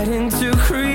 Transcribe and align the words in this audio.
Into 0.00 0.50
to 0.50 0.56
create 0.56 0.89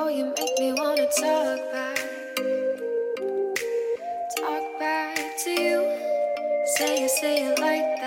Oh, 0.00 0.06
you 0.06 0.26
make 0.26 0.58
me 0.60 0.72
wanna 0.74 1.08
talk 1.08 1.72
back. 1.72 1.98
Talk 4.36 4.78
back 4.78 5.18
to 5.42 5.50
you. 5.50 5.80
Say 6.76 7.02
it, 7.02 7.10
say 7.10 7.46
it 7.46 7.58
like 7.58 7.97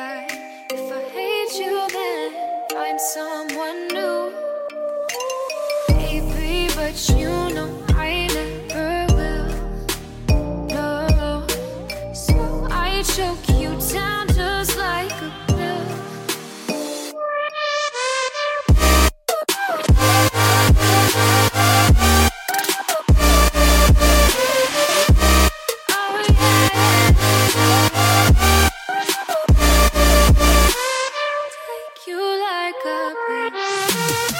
like. 32.84 34.31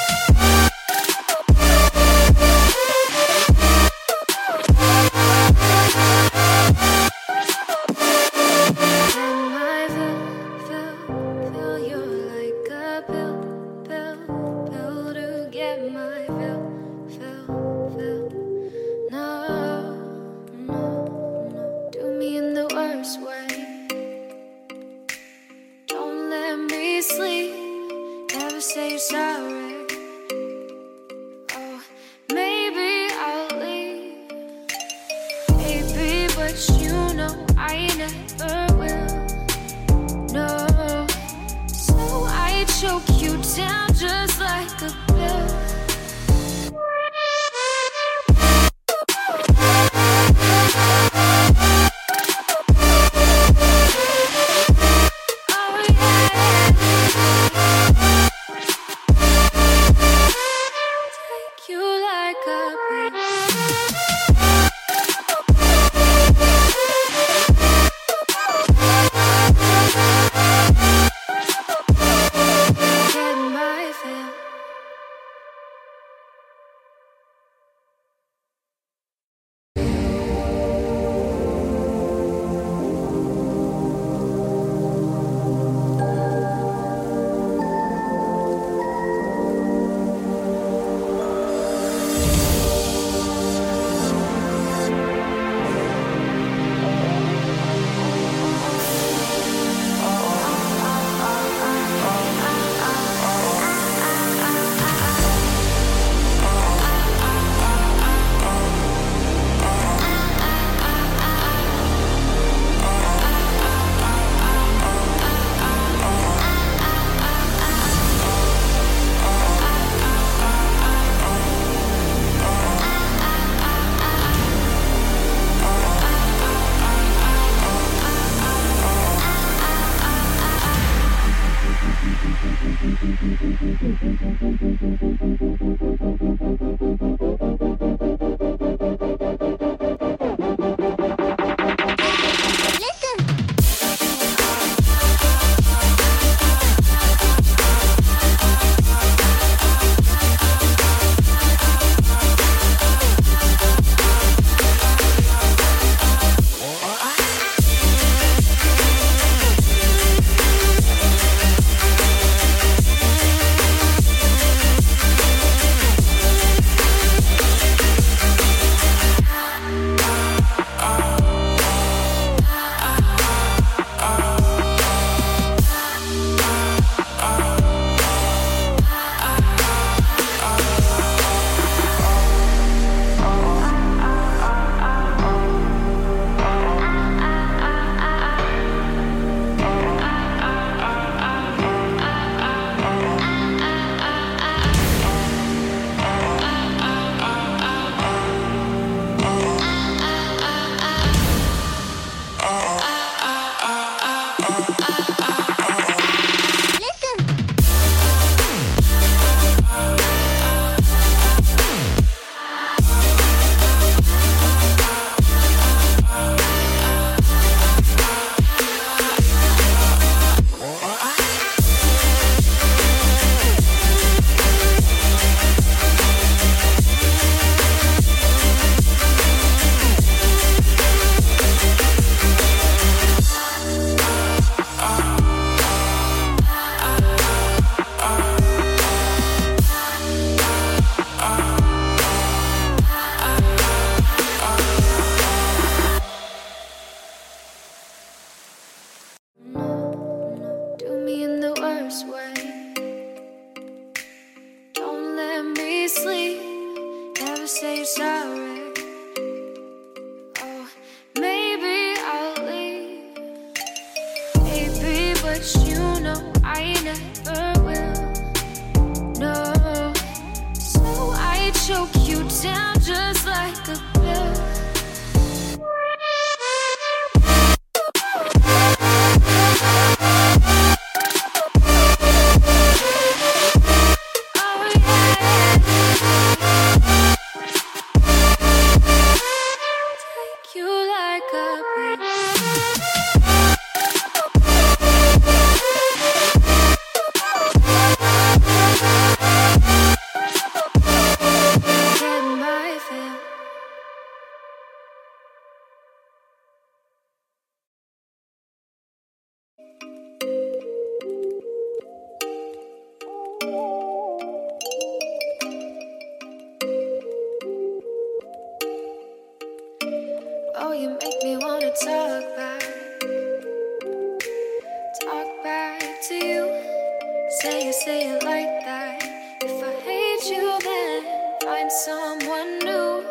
Find 331.62 331.72
someone 331.72 332.60
new. 332.60 333.06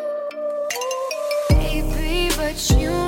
Baby, 1.49 2.33
but 2.35 2.69
you 2.77 3.00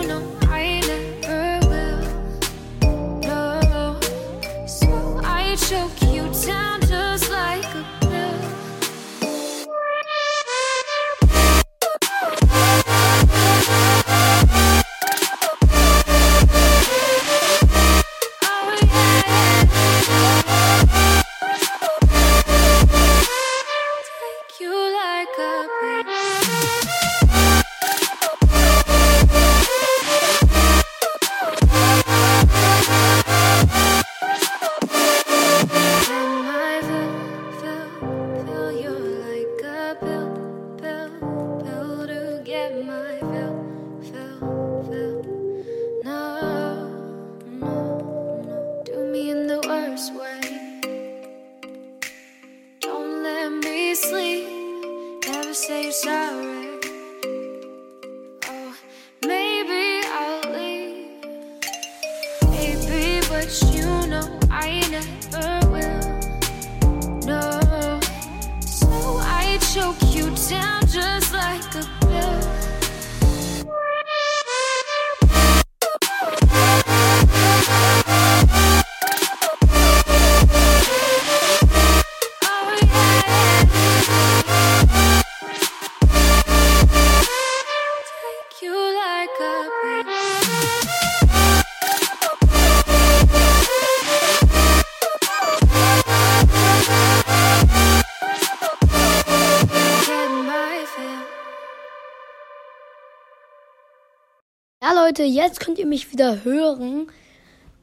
Leute, 105.16 105.26
jetzt 105.26 105.60
könnt 105.60 105.78
ihr 105.78 105.86
mich 105.86 106.12
wieder 106.12 106.44
hören. 106.44 107.06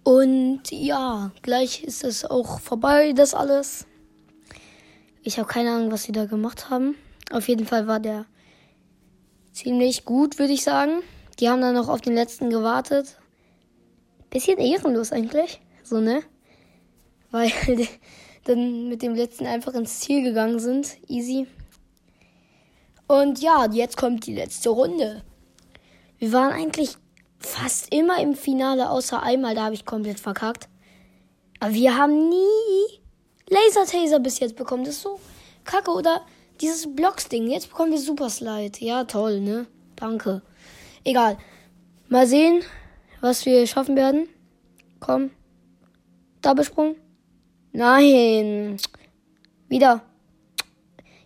Und 0.03 0.63
ja, 0.73 1.31
gleich 1.43 1.85
ist 1.85 2.03
es 2.03 2.25
auch 2.25 2.59
vorbei, 2.59 3.13
das 3.13 3.35
alles. 3.35 3.87
Ich 5.23 5.39
habe 5.39 5.47
keine 5.47 5.71
Ahnung, 5.71 5.93
was 5.93 6.03
sie 6.03 6.11
da 6.11 6.25
gemacht 6.25 6.71
haben. 6.71 6.97
Auf 7.31 7.47
jeden 7.47 7.67
Fall 7.67 7.87
war 7.87 8.01
der 8.01 8.27
ziemlich 9.53 10.05
gut, 10.05 10.41
würde 10.41 10.53
ich 10.53 10.65
sagen. 10.65 11.05
Die 11.39 11.49
haben 11.49 11.61
dann 11.61 11.77
noch 11.77 11.89
auf 11.89 12.01
den 12.01 12.17
letzten 12.17 12.51
gewartet. 12.51 13.17
Bisschen 14.31 14.59
ehrenlos 14.59 15.13
eigentlich, 15.13 15.61
so, 15.85 16.01
ne? 16.01 16.25
Weil 17.31 17.53
die 17.69 17.89
dann 18.43 18.89
mit 18.89 19.03
dem 19.03 19.15
letzten 19.15 19.47
einfach 19.47 19.75
ins 19.75 20.01
Ziel 20.01 20.25
gegangen 20.25 20.59
sind. 20.59 20.97
Easy. 21.07 21.47
Und 23.07 23.41
ja, 23.41 23.69
jetzt 23.71 23.97
kommt 23.97 24.27
die 24.27 24.35
letzte 24.35 24.71
Runde. 24.71 25.23
Wir 26.19 26.33
waren 26.33 26.51
eigentlich 26.51 26.97
fast 27.41 27.93
immer 27.93 28.21
im 28.21 28.35
Finale, 28.35 28.91
außer 28.91 29.23
einmal, 29.23 29.55
da 29.55 29.65
habe 29.65 29.75
ich 29.75 29.85
komplett 29.85 30.21
verkackt. 30.21 30.69
Aber 31.59 31.75
wir 31.75 31.97
haben 31.97 32.29
nie 32.29 33.01
Laser-Taser 33.49 34.21
bis 34.21 34.39
jetzt 34.39 34.57
bekommen. 34.57 34.85
Das 34.85 34.95
ist 34.95 35.03
so 35.03 35.19
kacke. 35.65 35.91
Oder 35.91 36.23
dieses 36.61 36.95
Blocks-Ding. 36.95 37.49
Jetzt 37.51 37.69
bekommen 37.69 37.93
wir 37.93 37.99
Super 37.99 38.31
Slide. 38.31 38.79
Ja, 38.79 39.05
toll, 39.05 39.41
ne? 39.41 39.67
Danke. 39.97 40.43
Egal. 41.05 41.37
Mal 42.09 42.27
sehen, 42.27 42.63
was 43.21 43.45
wir 43.45 43.67
schaffen 43.67 43.97
werden. 43.97 44.29
Komm. 45.01 45.31
Doppelsprung. 46.43 46.97
Nein. 47.73 48.79
Wieder. 49.69 50.03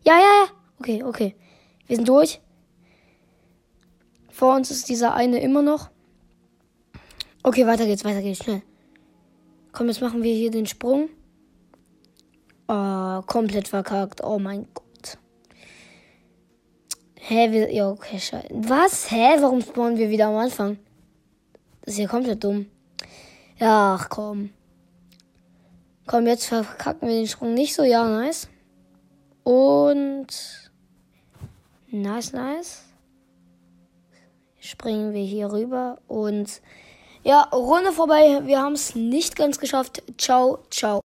Ja, 0.02 0.14
ja, 0.14 0.20
ja. 0.20 0.46
Okay, 0.78 1.02
okay. 1.02 1.36
Wir 1.86 1.96
sind 1.96 2.08
durch. 2.08 2.40
Vor 4.30 4.56
uns 4.56 4.70
ist 4.70 4.88
dieser 4.88 5.14
eine 5.14 5.40
immer 5.40 5.62
noch. 5.62 5.90
Okay, 7.46 7.66
weiter 7.66 7.84
geht's, 7.84 8.06
weiter 8.06 8.22
geht's, 8.22 8.42
schnell. 8.42 8.62
Komm, 9.72 9.88
jetzt 9.88 10.00
machen 10.00 10.22
wir 10.22 10.34
hier 10.34 10.50
den 10.50 10.64
Sprung. 10.64 11.10
Oh, 12.68 13.20
komplett 13.26 13.68
verkackt. 13.68 14.24
Oh 14.24 14.38
mein 14.38 14.66
Gott. 14.72 15.18
Hä, 17.16 17.52
wir, 17.52 17.70
ja, 17.70 17.90
okay, 17.90 18.18
scheiße. 18.18 18.48
Was? 18.50 19.10
Hä? 19.10 19.36
Warum 19.40 19.60
spawnen 19.60 19.98
wir 19.98 20.08
wieder 20.08 20.28
am 20.28 20.36
Anfang? 20.36 20.78
Das 21.82 21.92
ist 21.92 22.00
ja 22.00 22.06
komplett 22.06 22.42
dumm. 22.42 22.64
Ja, 23.58 23.98
ach 24.00 24.08
komm. 24.08 24.48
Komm, 26.06 26.26
jetzt 26.26 26.46
verkacken 26.46 27.08
wir 27.08 27.14
den 27.14 27.28
Sprung 27.28 27.52
nicht 27.52 27.74
so. 27.74 27.82
Ja, 27.82 28.08
nice. 28.08 28.48
Und. 29.42 30.28
Nice, 31.88 32.32
nice. 32.32 32.84
Springen 34.60 35.12
wir 35.12 35.24
hier 35.24 35.52
rüber 35.52 35.98
und. 36.08 36.62
Ja, 37.24 37.48
Runde 37.52 37.90
vorbei. 37.92 38.42
Wir 38.44 38.60
haben 38.60 38.74
es 38.74 38.94
nicht 38.94 39.34
ganz 39.34 39.58
geschafft. 39.58 40.02
Ciao, 40.18 40.58
ciao. 40.70 41.00